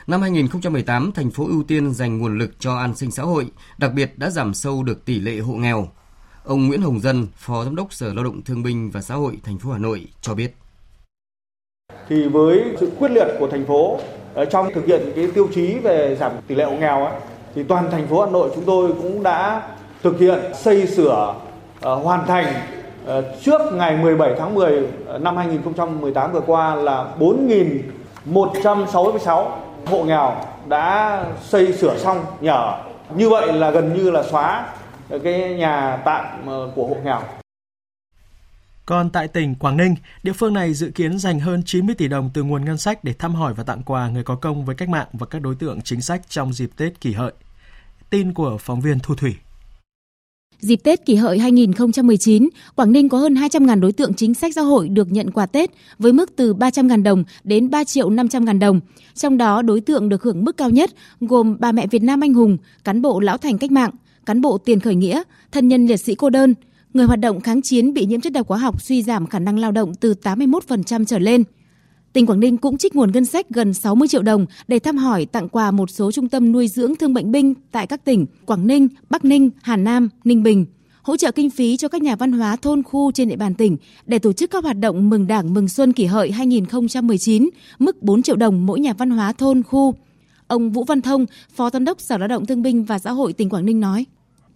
[0.07, 3.93] Năm 2018, thành phố ưu tiên dành nguồn lực cho an sinh xã hội, đặc
[3.95, 5.89] biệt đã giảm sâu được tỷ lệ hộ nghèo.
[6.51, 9.39] Ông Nguyễn Hồng Dân, Phó Giám đốc Sở Lao động Thương binh và Xã hội
[9.45, 10.55] thành phố Hà Nội cho biết.
[12.09, 13.99] Thì với sự quyết liệt của thành phố
[14.35, 17.15] ờ, trong thực hiện cái tiêu chí về giảm tỷ lệ hộ nghèo ấy,
[17.55, 19.69] thì toàn thành phố Hà Nội chúng tôi cũng đã
[20.03, 21.35] thực hiện xây sửa
[21.79, 22.55] uh, hoàn thành
[23.05, 23.11] uh,
[23.43, 24.87] trước ngày 17 tháng 10
[25.21, 29.51] năm 2018 vừa qua là 4.166
[29.87, 30.37] hộ nghèo
[30.69, 32.85] đã xây sửa xong nhà ở.
[33.15, 34.67] Như vậy là gần như là xóa
[35.18, 37.23] cái nhà tạm ờ, của hộ nghèo.
[38.87, 42.31] Còn tại tỉnh Quảng Ninh, địa phương này dự kiến dành hơn 90 tỷ đồng
[42.35, 44.88] từ nguồn ngân sách để thăm hỏi và tặng quà người có công với cách
[44.88, 47.33] mạng và các đối tượng chính sách trong dịp Tết kỷ hợi.
[48.11, 49.35] Tin của phóng viên Thu Thủy.
[50.61, 54.62] Dịp Tết kỷ hợi 2019, Quảng Ninh có hơn 200.000 đối tượng chính sách xã
[54.62, 58.81] hội được nhận quà Tết với mức từ 300.000 đồng đến 3 triệu 500.000 đồng.
[59.14, 62.35] Trong đó, đối tượng được hưởng mức cao nhất gồm bà mẹ Việt Nam anh
[62.35, 63.90] hùng, cán bộ lão thành cách mạng,
[64.31, 66.55] cán bộ tiền khởi nghĩa, thân nhân liệt sĩ cô đơn,
[66.95, 69.59] người hoạt động kháng chiến bị nhiễm chất độc hóa học suy giảm khả năng
[69.59, 71.45] lao động từ 81% trở lên.
[72.12, 75.27] Tỉnh Quảng Ninh cũng trích nguồn ngân sách gần 60 triệu đồng để thăm hỏi
[75.27, 78.66] tặng quà một số trung tâm nuôi dưỡng thương bệnh binh tại các tỉnh Quảng
[78.66, 80.66] Ninh, Bắc Ninh, Hà Nam, Ninh Bình
[81.03, 83.77] hỗ trợ kinh phí cho các nhà văn hóa thôn khu trên địa bàn tỉnh
[84.07, 88.23] để tổ chức các hoạt động mừng Đảng mừng Xuân kỷ hợi 2019, mức 4
[88.23, 89.95] triệu đồng mỗi nhà văn hóa thôn khu.
[90.47, 93.33] Ông Vũ Văn Thông, Phó Giám đốc Sở Lao động Thương binh và Xã hội
[93.33, 94.07] tỉnh Quảng Ninh nói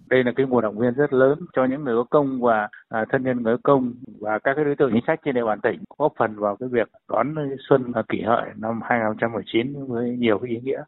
[0.07, 3.05] đây là cái nguồn động viên rất lớn cho những người có công và à,
[3.13, 5.61] thân nhân người có công và các cái đối tượng chính sách trên địa bàn
[5.63, 7.35] tỉnh góp phần vào cái việc đón
[7.69, 10.83] xuân kỷ hợi năm 2019 với nhiều cái ý nghĩa.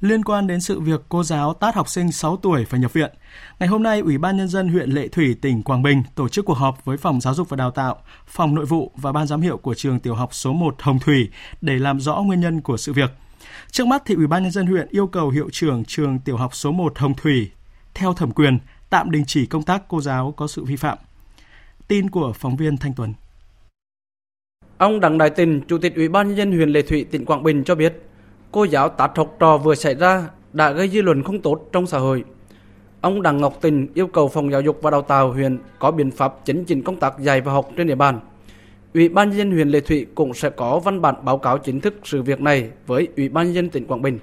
[0.00, 3.10] Liên quan đến sự việc cô giáo tát học sinh 6 tuổi phải nhập viện,
[3.60, 6.44] ngày hôm nay Ủy ban Nhân dân huyện Lệ Thủy, tỉnh Quảng Bình tổ chức
[6.44, 9.40] cuộc họp với Phòng Giáo dục và Đào tạo, Phòng Nội vụ và Ban giám
[9.40, 11.30] hiệu của trường tiểu học số 1 Hồng Thủy
[11.60, 13.10] để làm rõ nguyên nhân của sự việc–
[13.70, 16.54] Trước mắt thì Ủy ban nhân dân huyện yêu cầu hiệu trưởng trường tiểu học
[16.54, 17.50] số 1 Hồng Thủy
[17.94, 18.58] theo thẩm quyền
[18.90, 20.98] tạm đình chỉ công tác cô giáo có sự vi phạm.
[21.88, 23.14] Tin của phóng viên Thanh Tuấn.
[24.78, 27.42] Ông Đặng Đại Tình, Chủ tịch Ủy ban nhân dân huyện Lệ Thủy, tỉnh Quảng
[27.42, 28.02] Bình cho biết,
[28.52, 31.86] cô giáo tát học trò vừa xảy ra đã gây dư luận không tốt trong
[31.86, 32.24] xã hội.
[33.00, 36.10] Ông Đặng Ngọc Tình yêu cầu Phòng Giáo dục và Đào tạo huyện có biện
[36.10, 38.20] pháp chấn chỉnh công tác dạy và học trên địa bàn–
[38.96, 41.80] Ủy ban nhân dân huyện Lệ Thủy cũng sẽ có văn bản báo cáo chính
[41.80, 44.18] thức sự việc này với Ủy ban nhân dân tỉnh Quảng Bình.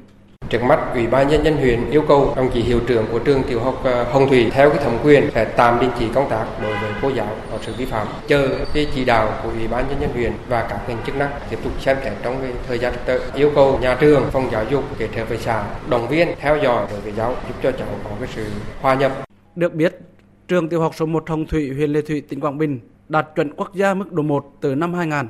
[0.49, 3.43] Trước mắt, Ủy ban nhân dân huyện yêu cầu đồng chí hiệu trưởng của trường
[3.49, 6.45] tiểu học ờ, Hồng Thủy theo cái thẩm quyền sẽ tạm đình chỉ công tác
[6.62, 9.86] đối với cô giáo có sự vi phạm, chờ cái chỉ đạo của Ủy ban
[9.89, 12.79] nhân dân huyện và các ngành chức năng tiếp tục xem xét trong cái thời
[12.79, 13.19] gian tới.
[13.36, 16.88] Yêu cầu nhà trường, phòng giáo dục kết hợp với xã động viên theo dõi
[16.91, 18.45] đối với giáo giúp cho cháu có cái sự
[18.81, 19.12] hòa nhập.
[19.55, 19.99] Được biết,
[20.47, 22.79] trường tiểu học số 1 Hồng Thủy, huyện Lệ Thủy, tỉnh Quảng Bình
[23.13, 25.26] đạt chuẩn quốc gia mức độ 1 từ năm 2000.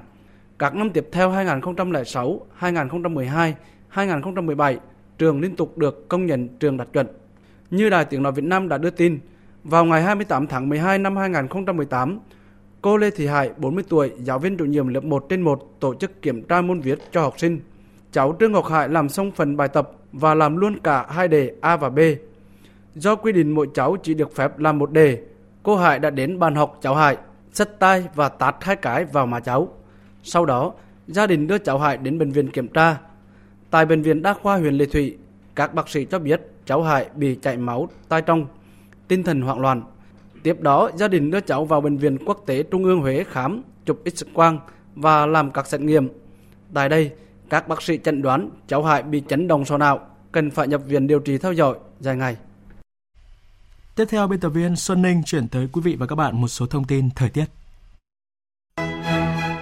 [0.60, 3.56] Các năm tiếp theo 2006, 2012,
[3.88, 4.78] 2017,
[5.17, 7.08] trường liên tục được công nhận trường đạt chuẩn.
[7.72, 9.19] Như Đài Tiếng Nói Việt Nam đã đưa tin,
[9.63, 12.19] vào ngày 28 tháng 12 năm 2018,
[12.82, 15.96] cô Lê Thị Hải, 40 tuổi, giáo viên chủ nhiệm lớp 1 trên 1 tổ
[15.96, 17.60] chức kiểm tra môn viết cho học sinh.
[18.12, 21.54] Cháu Trương Ngọc Hải làm xong phần bài tập và làm luôn cả hai đề
[21.62, 22.00] A và B.
[22.96, 25.22] Do quy định mỗi cháu chỉ được phép làm một đề,
[25.63, 27.17] cô Hải đã đến bàn học cháu Hải
[27.53, 29.67] sắt tay và tát hai cái vào má cháu.
[30.23, 30.73] Sau đó,
[31.07, 32.97] gia đình đưa cháu Hải đến bệnh viện kiểm tra.
[33.69, 35.17] Tại bệnh viện đa khoa huyện Lệ Thủy,
[35.55, 38.45] các bác sĩ cho biết cháu Hải bị chảy máu tai trong,
[39.07, 39.83] tinh thần hoảng loạn.
[40.43, 43.63] Tiếp đó, gia đình đưa cháu vào bệnh viện quốc tế Trung ương Huế khám,
[43.85, 44.59] chụp X quang
[44.95, 46.09] và làm các xét nghiệm.
[46.73, 47.11] Tại đây,
[47.49, 49.99] các bác sĩ chẩn đoán cháu Hải bị chấn động sọ não,
[50.31, 52.37] cần phải nhập viện điều trị theo dõi dài ngày.
[53.95, 56.47] Tiếp theo, biên tập viên Xuân Ninh chuyển tới quý vị và các bạn một
[56.47, 57.45] số thông tin thời tiết.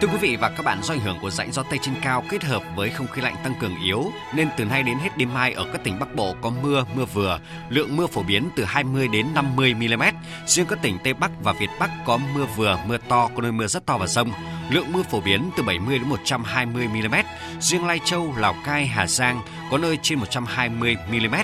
[0.01, 2.23] Thưa quý vị và các bạn, do ảnh hưởng của rãnh gió Tây trên cao
[2.29, 5.33] kết hợp với không khí lạnh tăng cường yếu nên từ nay đến hết đêm
[5.33, 7.39] mai ở các tỉnh Bắc Bộ có mưa, mưa vừa,
[7.69, 10.03] lượng mưa phổ biến từ 20 đến 50 mm.
[10.45, 13.51] Riêng các tỉnh Tây Bắc và Việt Bắc có mưa vừa, mưa to, có nơi
[13.51, 14.31] mưa rất to và rông.
[14.69, 17.15] Lượng mưa phổ biến từ 70 đến 120 mm.
[17.59, 19.41] Riêng Lai Châu, Lào Cai, Hà Giang
[19.71, 21.35] có nơi trên 120 mm.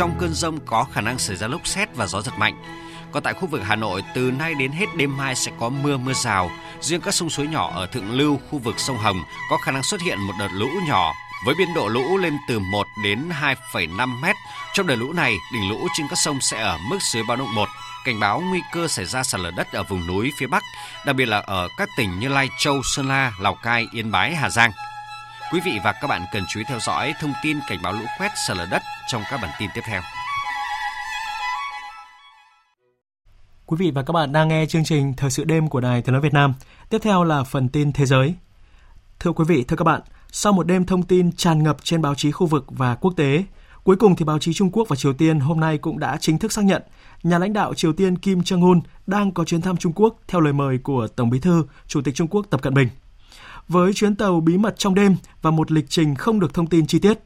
[0.00, 2.62] Trong cơn rông có khả năng xảy ra lốc xét và gió giật mạnh.
[3.12, 5.96] Còn tại khu vực Hà Nội, từ nay đến hết đêm mai sẽ có mưa
[5.96, 6.50] mưa rào.
[6.80, 9.82] Riêng các sông suối nhỏ ở thượng lưu, khu vực sông Hồng có khả năng
[9.82, 11.12] xuất hiện một đợt lũ nhỏ
[11.46, 14.36] với biên độ lũ lên từ 1 đến 2,5 mét.
[14.74, 17.54] Trong đợt lũ này, đỉnh lũ trên các sông sẽ ở mức dưới báo động
[17.54, 17.68] 1,
[18.04, 20.62] cảnh báo nguy cơ xảy ra sạt lở đất ở vùng núi phía Bắc,
[21.06, 24.34] đặc biệt là ở các tỉnh như Lai Châu, Sơn La, Lào Cai, Yên Bái,
[24.34, 24.70] Hà Giang.
[25.52, 28.04] Quý vị và các bạn cần chú ý theo dõi thông tin cảnh báo lũ
[28.18, 30.00] quét sạt lở đất trong các bản tin tiếp theo.
[33.66, 36.12] Quý vị và các bạn đang nghe chương trình Thời sự đêm của Đài Tiếng
[36.12, 36.54] nói Việt Nam.
[36.90, 38.34] Tiếp theo là phần tin thế giới.
[39.20, 40.00] Thưa quý vị, thưa các bạn,
[40.32, 43.44] sau một đêm thông tin tràn ngập trên báo chí khu vực và quốc tế,
[43.84, 46.38] cuối cùng thì báo chí Trung Quốc và Triều Tiên hôm nay cũng đã chính
[46.38, 46.82] thức xác nhận
[47.22, 50.40] nhà lãnh đạo Triều Tiên Kim Jong Un đang có chuyến thăm Trung Quốc theo
[50.40, 52.88] lời mời của Tổng Bí thư, Chủ tịch Trung Quốc Tập Cận Bình
[53.70, 56.86] với chuyến tàu bí mật trong đêm và một lịch trình không được thông tin
[56.86, 57.18] chi tiết.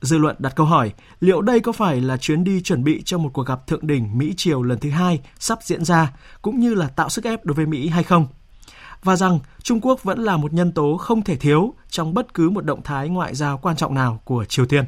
[0.00, 3.18] Dư luận đặt câu hỏi liệu đây có phải là chuyến đi chuẩn bị cho
[3.18, 6.88] một cuộc gặp thượng đỉnh Mỹ-Triều lần thứ hai sắp diễn ra, cũng như là
[6.88, 8.26] tạo sức ép đối với Mỹ hay không?
[9.02, 12.50] Và rằng Trung Quốc vẫn là một nhân tố không thể thiếu trong bất cứ
[12.50, 14.84] một động thái ngoại giao quan trọng nào của Triều Tiên.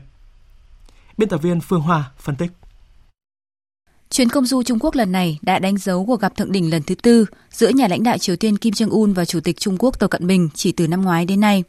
[1.17, 2.51] Biên tập viên Phương Hoa phân tích.
[4.11, 6.83] Chuyến công du Trung Quốc lần này đã đánh dấu cuộc gặp thượng đỉnh lần
[6.83, 10.01] thứ tư giữa nhà lãnh đạo Triều Tiên Kim Jong-un và Chủ tịch Trung Quốc
[10.01, 11.65] Tập Cận Bình chỉ từ năm ngoái đến nay.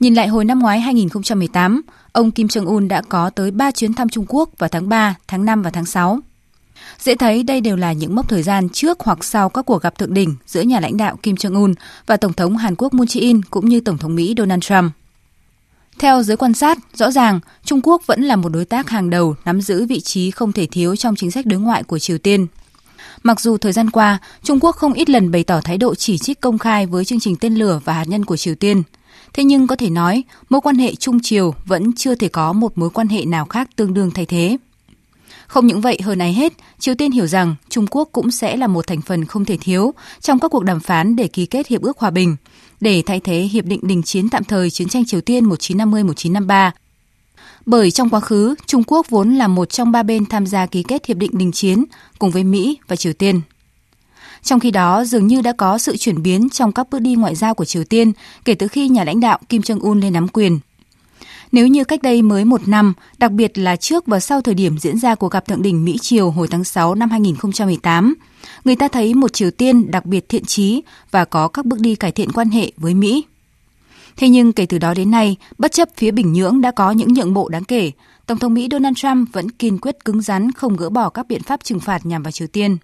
[0.00, 4.08] Nhìn lại hồi năm ngoái 2018, ông Kim Jong-un đã có tới 3 chuyến thăm
[4.08, 6.20] Trung Quốc vào tháng 3, tháng 5 và tháng 6.
[6.98, 9.98] Dễ thấy đây đều là những mốc thời gian trước hoặc sau các cuộc gặp
[9.98, 11.74] thượng đỉnh giữa nhà lãnh đạo Kim Jong-un
[12.06, 14.92] và Tổng thống Hàn Quốc Moon Jae-in cũng như Tổng thống Mỹ Donald Trump.
[15.98, 19.34] Theo giới quan sát, rõ ràng Trung Quốc vẫn là một đối tác hàng đầu
[19.44, 22.46] nắm giữ vị trí không thể thiếu trong chính sách đối ngoại của Triều Tiên.
[23.22, 26.18] Mặc dù thời gian qua, Trung Quốc không ít lần bày tỏ thái độ chỉ
[26.18, 28.82] trích công khai với chương trình tên lửa và hạt nhân của Triều Tiên.
[29.32, 32.78] Thế nhưng có thể nói, mối quan hệ Trung Triều vẫn chưa thể có một
[32.78, 34.56] mối quan hệ nào khác tương đương thay thế.
[35.46, 38.66] Không những vậy, hơn ai hết, Triều Tiên hiểu rằng Trung Quốc cũng sẽ là
[38.66, 41.82] một thành phần không thể thiếu trong các cuộc đàm phán để ký kết hiệp
[41.82, 42.36] ước hòa bình,
[42.80, 46.70] để thay thế Hiệp định đình chiến tạm thời chiến tranh Triều Tiên 1950-1953.
[47.66, 50.82] Bởi trong quá khứ, Trung Quốc vốn là một trong ba bên tham gia ký
[50.82, 51.84] kết Hiệp định đình chiến
[52.18, 53.40] cùng với Mỹ và Triều Tiên.
[54.42, 57.34] Trong khi đó, dường như đã có sự chuyển biến trong các bước đi ngoại
[57.34, 58.12] giao của Triều Tiên
[58.44, 60.58] kể từ khi nhà lãnh đạo Kim Jong-un lên nắm quyền.
[61.52, 64.78] Nếu như cách đây mới một năm, đặc biệt là trước và sau thời điểm
[64.78, 68.14] diễn ra cuộc gặp thượng đỉnh Mỹ-Triều hồi tháng 6 năm 2018,
[68.68, 71.94] người ta thấy một Triều Tiên đặc biệt thiện trí và có các bước đi
[71.94, 73.24] cải thiện quan hệ với Mỹ.
[74.16, 77.14] Thế nhưng kể từ đó đến nay, bất chấp phía Bình Nhưỡng đã có những
[77.14, 77.90] nhượng bộ đáng kể,
[78.26, 81.42] Tổng thống Mỹ Donald Trump vẫn kiên quyết cứng rắn không gỡ bỏ các biện
[81.42, 82.76] pháp trừng phạt nhằm vào Triều Tiên.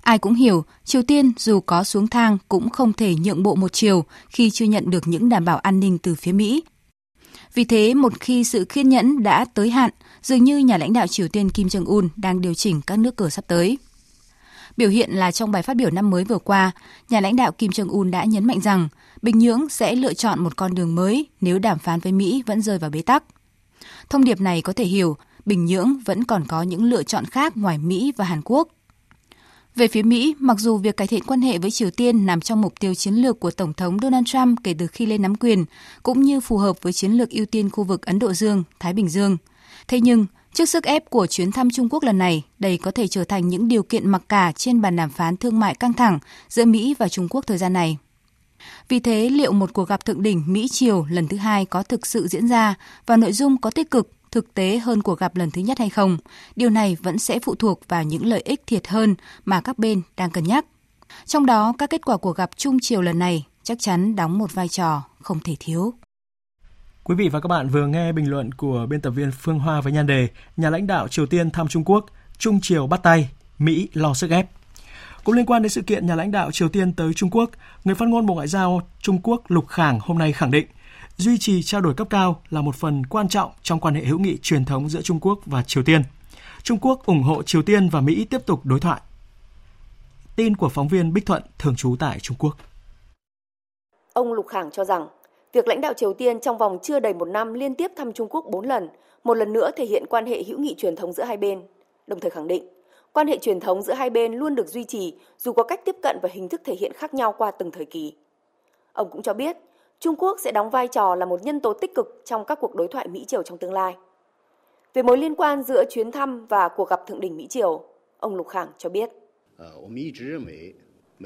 [0.00, 3.72] Ai cũng hiểu, Triều Tiên dù có xuống thang cũng không thể nhượng bộ một
[3.72, 6.62] chiều khi chưa nhận được những đảm bảo an ninh từ phía Mỹ.
[7.54, 9.90] Vì thế, một khi sự kiên nhẫn đã tới hạn,
[10.22, 13.30] dường như nhà lãnh đạo Triều Tiên Kim Jong-un đang điều chỉnh các nước cờ
[13.30, 13.78] sắp tới.
[14.76, 16.70] Biểu hiện là trong bài phát biểu năm mới vừa qua,
[17.08, 18.88] nhà lãnh đạo Kim Jong-un đã nhấn mạnh rằng
[19.22, 22.62] Bình Nhưỡng sẽ lựa chọn một con đường mới nếu đàm phán với Mỹ vẫn
[22.62, 23.24] rơi vào bế tắc.
[24.10, 27.56] Thông điệp này có thể hiểu Bình Nhưỡng vẫn còn có những lựa chọn khác
[27.56, 28.68] ngoài Mỹ và Hàn Quốc.
[29.74, 32.60] Về phía Mỹ, mặc dù việc cải thiện quan hệ với Triều Tiên nằm trong
[32.60, 35.64] mục tiêu chiến lược của Tổng thống Donald Trump kể từ khi lên nắm quyền,
[36.02, 38.92] cũng như phù hợp với chiến lược ưu tiên khu vực Ấn Độ Dương, Thái
[38.92, 39.36] Bình Dương.
[39.88, 43.08] Thế nhưng, Trước sức ép của chuyến thăm Trung Quốc lần này, đây có thể
[43.08, 46.18] trở thành những điều kiện mặc cả trên bàn đàm phán thương mại căng thẳng
[46.48, 47.98] giữa Mỹ và Trung Quốc thời gian này.
[48.88, 52.28] Vì thế, liệu một cuộc gặp thượng đỉnh Mỹ-Triều lần thứ hai có thực sự
[52.28, 52.74] diễn ra
[53.06, 55.90] và nội dung có tích cực, thực tế hơn cuộc gặp lần thứ nhất hay
[55.90, 56.18] không?
[56.56, 60.02] Điều này vẫn sẽ phụ thuộc vào những lợi ích thiệt hơn mà các bên
[60.16, 60.66] đang cân nhắc.
[61.26, 64.54] Trong đó, các kết quả của gặp Trung Triều lần này chắc chắn đóng một
[64.54, 65.94] vai trò không thể thiếu.
[67.04, 69.80] Quý vị và các bạn vừa nghe bình luận của biên tập viên Phương Hoa
[69.80, 72.06] với nhan đề Nhà lãnh đạo Triều Tiên thăm Trung Quốc,
[72.38, 74.46] Trung Triều bắt tay, Mỹ lo sức ép.
[75.24, 77.50] Cũng liên quan đến sự kiện nhà lãnh đạo Triều Tiên tới Trung Quốc,
[77.84, 80.66] người phát ngôn Bộ Ngoại giao Trung Quốc Lục Khảng hôm nay khẳng định
[81.16, 84.18] duy trì trao đổi cấp cao là một phần quan trọng trong quan hệ hữu
[84.18, 86.02] nghị truyền thống giữa Trung Quốc và Triều Tiên.
[86.62, 89.00] Trung Quốc ủng hộ Triều Tiên và Mỹ tiếp tục đối thoại.
[90.36, 92.56] Tin của phóng viên Bích Thuận thường trú tại Trung Quốc.
[94.12, 95.06] Ông Lục Khảng cho rằng
[95.52, 98.28] Việc lãnh đạo Triều Tiên trong vòng chưa đầy một năm liên tiếp thăm Trung
[98.28, 98.88] Quốc 4 lần,
[99.24, 101.62] một lần nữa thể hiện quan hệ hữu nghị truyền thống giữa hai bên,
[102.06, 102.68] đồng thời khẳng định
[103.12, 105.96] quan hệ truyền thống giữa hai bên luôn được duy trì dù có cách tiếp
[106.02, 108.14] cận và hình thức thể hiện khác nhau qua từng thời kỳ.
[108.92, 109.56] Ông cũng cho biết,
[109.98, 112.74] Trung Quốc sẽ đóng vai trò là một nhân tố tích cực trong các cuộc
[112.74, 113.96] đối thoại Mỹ-Triều trong tương lai.
[114.94, 117.84] Về mối liên quan giữa chuyến thăm và cuộc gặp thượng đỉnh Mỹ-Triều,
[118.18, 119.10] ông Lục Khảng cho biết.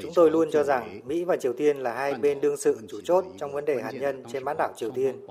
[0.02, 3.00] Chúng tôi luôn cho rằng Mỹ và Triều Tiên là hai bên đương sự chủ
[3.04, 5.26] chốt trong vấn đề hạt nhân trên bán đảo Triều Tiên.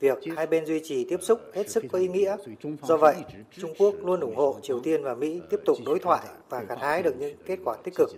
[0.00, 2.36] Việc hai bên duy trì tiếp xúc hết sức có ý nghĩa.
[2.82, 3.14] Do vậy,
[3.58, 6.78] Trung Quốc luôn ủng hộ Triều Tiên và Mỹ tiếp tục đối thoại và gặt
[6.80, 8.08] hái được những kết quả tích cực.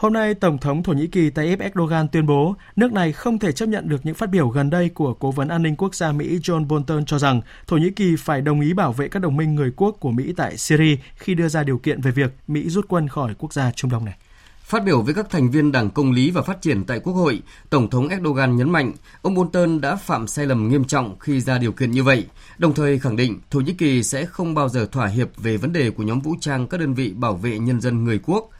[0.00, 3.52] Hôm nay, Tổng thống Thổ Nhĩ Kỳ Tayyip Erdogan tuyên bố nước này không thể
[3.52, 6.12] chấp nhận được những phát biểu gần đây của Cố vấn An ninh Quốc gia
[6.12, 9.36] Mỹ John Bolton cho rằng Thổ Nhĩ Kỳ phải đồng ý bảo vệ các đồng
[9.36, 12.68] minh người quốc của Mỹ tại Syria khi đưa ra điều kiện về việc Mỹ
[12.68, 14.16] rút quân khỏi quốc gia Trung Đông này.
[14.62, 17.42] Phát biểu với các thành viên Đảng Công lý và Phát triển tại Quốc hội,
[17.70, 21.58] Tổng thống Erdogan nhấn mạnh ông Bolton đã phạm sai lầm nghiêm trọng khi ra
[21.58, 22.26] điều kiện như vậy,
[22.58, 25.72] đồng thời khẳng định Thổ Nhĩ Kỳ sẽ không bao giờ thỏa hiệp về vấn
[25.72, 28.50] đề của nhóm vũ trang các đơn vị bảo vệ nhân dân người quốc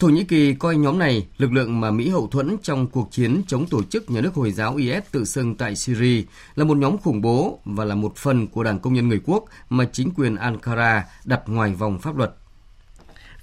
[0.00, 3.42] Thổ Nhĩ Kỳ coi nhóm này lực lượng mà Mỹ hậu thuẫn trong cuộc chiến
[3.46, 6.22] chống tổ chức nhà nước Hồi giáo IS tự xưng tại Syria
[6.54, 9.44] là một nhóm khủng bố và là một phần của Đảng Công nhân Người Quốc
[9.70, 12.34] mà chính quyền Ankara đặt ngoài vòng pháp luật.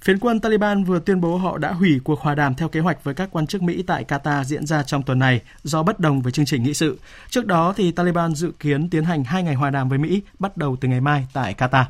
[0.02, 3.04] Phiến quân Taliban vừa tuyên bố họ đã hủy cuộc hòa đàm theo kế hoạch
[3.04, 6.22] với các quan chức Mỹ tại Qatar diễn ra trong tuần này do bất đồng
[6.22, 6.98] với chương trình nghị sự.
[7.30, 10.56] Trước đó thì Taliban dự kiến tiến hành hai ngày hòa đàm với Mỹ bắt
[10.56, 11.84] đầu từ ngày mai tại Qatar.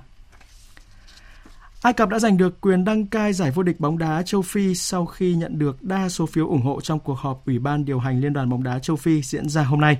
[1.83, 4.75] Ai Cập đã giành được quyền đăng cai giải vô địch bóng đá châu Phi
[4.75, 7.99] sau khi nhận được đa số phiếu ủng hộ trong cuộc họp Ủy ban điều
[7.99, 9.99] hành Liên đoàn bóng đá châu Phi diễn ra hôm nay.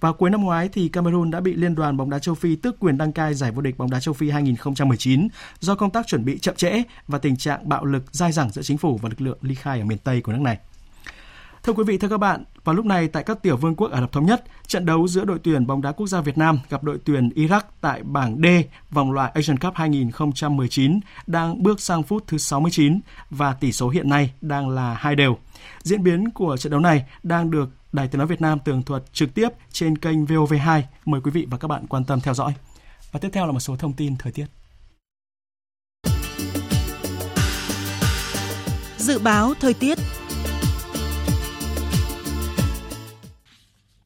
[0.00, 2.80] Vào cuối năm ngoái thì Cameroon đã bị Liên đoàn bóng đá châu Phi tước
[2.80, 5.28] quyền đăng cai giải vô địch bóng đá châu Phi 2019
[5.60, 8.62] do công tác chuẩn bị chậm trễ và tình trạng bạo lực dai dẳng giữa
[8.62, 10.58] chính phủ và lực lượng ly khai ở miền Tây của nước này.
[11.66, 14.00] Thưa quý vị, thưa các bạn, vào lúc này tại các tiểu vương quốc Ả
[14.00, 16.82] Rập Thống Nhất, trận đấu giữa đội tuyển bóng đá quốc gia Việt Nam gặp
[16.82, 18.46] đội tuyển Iraq tại bảng D
[18.90, 23.00] vòng loại Asian Cup 2019 đang bước sang phút thứ 69
[23.30, 25.36] và tỷ số hiện nay đang là hai đều.
[25.82, 29.12] Diễn biến của trận đấu này đang được Đài Tiếng nói Việt Nam tường thuật
[29.12, 30.82] trực tiếp trên kênh VOV2.
[31.04, 32.52] Mời quý vị và các bạn quan tâm theo dõi.
[33.12, 34.46] Và tiếp theo là một số thông tin thời tiết.
[38.96, 39.98] Dự báo thời tiết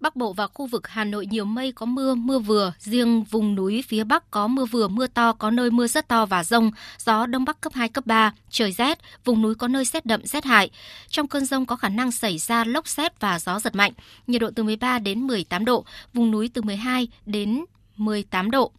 [0.00, 3.54] Bắc Bộ và khu vực Hà Nội nhiều mây có mưa, mưa vừa, riêng vùng
[3.54, 6.70] núi phía Bắc có mưa vừa, mưa to, có nơi mưa rất to và rông,
[6.98, 10.26] gió Đông Bắc cấp 2, cấp 3, trời rét, vùng núi có nơi rét đậm,
[10.26, 10.70] rét hại.
[11.08, 13.92] Trong cơn rông có khả năng xảy ra lốc xét và gió giật mạnh,
[14.26, 15.84] nhiệt độ từ 13 đến 18 độ,
[16.14, 17.64] vùng núi từ 12 đến
[17.96, 18.72] 18 độ.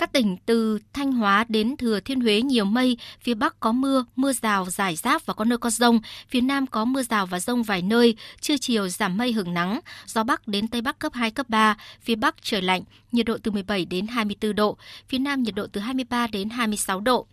[0.00, 4.04] Các tỉnh từ Thanh Hóa đến Thừa Thiên Huế nhiều mây, phía Bắc có mưa,
[4.16, 7.40] mưa rào rải rác và có nơi có rông, phía Nam có mưa rào và
[7.40, 11.12] rông vài nơi, trưa chiều giảm mây hưởng nắng, gió Bắc đến Tây Bắc cấp
[11.14, 12.82] 2, cấp 3, phía Bắc trời lạnh,
[13.12, 14.76] nhiệt độ từ 17 đến 24 độ,
[15.08, 17.26] phía Nam nhiệt độ từ 23 đến 26 độ.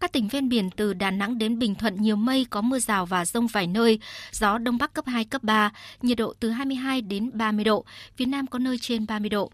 [0.00, 3.06] Các tỉnh ven biển từ Đà Nẵng đến Bình Thuận nhiều mây có mưa rào
[3.06, 3.98] và rông vài nơi,
[4.32, 5.70] gió Đông Bắc cấp 2, cấp 3,
[6.02, 7.84] nhiệt độ từ 22 đến 30 độ,
[8.16, 9.50] phía Nam có nơi trên 30 độ.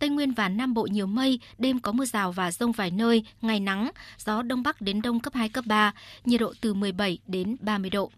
[0.00, 3.24] Tây Nguyên và Nam Bộ nhiều mây, đêm có mưa rào và rông vài nơi,
[3.42, 5.92] ngày nắng, gió Đông Bắc đến Đông cấp 2, cấp 3,
[6.24, 8.10] nhiệt độ từ 17 đến 30 độ.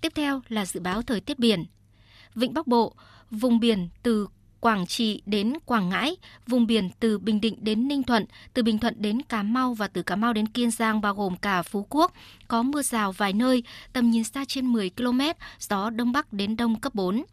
[0.00, 1.64] Tiếp theo là dự báo thời tiết biển.
[2.34, 2.94] Vịnh Bắc Bộ,
[3.30, 4.28] vùng biển từ
[4.60, 8.78] Quảng Trị đến Quảng Ngãi, vùng biển từ Bình Định đến Ninh Thuận, từ Bình
[8.78, 11.86] Thuận đến Cà Mau và từ Cà Mau đến Kiên Giang bao gồm cả Phú
[11.90, 12.12] Quốc,
[12.48, 13.62] có mưa rào vài nơi,
[13.92, 15.20] tầm nhìn xa trên 10 km,
[15.60, 17.24] gió Đông Bắc đến Đông cấp 4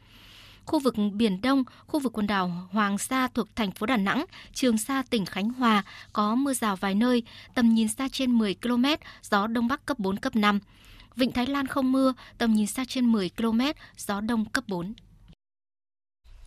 [0.72, 4.26] khu vực Biển Đông, khu vực quần đảo Hoàng Sa thuộc thành phố Đà Nẵng,
[4.54, 7.24] Trường Sa tỉnh Khánh Hòa có mưa rào vài nơi,
[7.56, 8.86] tầm nhìn xa trên 10 km,
[9.24, 10.60] gió Đông Bắc cấp 4, cấp 5.
[11.16, 13.62] Vịnh Thái Lan không mưa, tầm nhìn xa trên 10 km,
[13.98, 14.94] gió Đông cấp 4.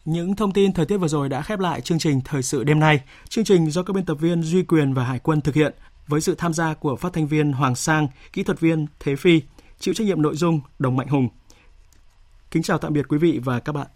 [0.05, 2.81] Những thông tin thời tiết vừa rồi đã khép lại chương trình Thời sự đêm
[2.81, 3.01] nay.
[3.29, 5.75] Chương trình do các biên tập viên Duy Quyền và Hải quân thực hiện
[6.07, 9.43] với sự tham gia của phát thanh viên Hoàng Sang, kỹ thuật viên Thế Phi,
[9.79, 11.29] chịu trách nhiệm nội dung Đồng Mạnh Hùng.
[12.51, 13.87] Kính chào tạm biệt quý vị và các bạn.